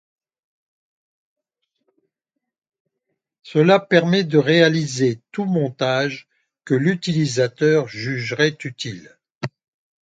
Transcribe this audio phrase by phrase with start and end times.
[3.43, 6.27] Cela permet de réaliser tout montage
[6.65, 9.19] que l'utilisateur jugerait utile.